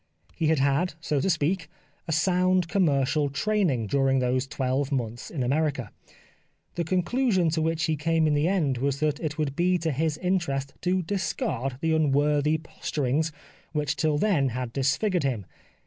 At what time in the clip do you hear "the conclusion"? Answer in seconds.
6.73-7.49